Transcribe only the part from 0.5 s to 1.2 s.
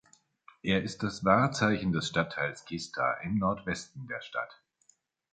Er ist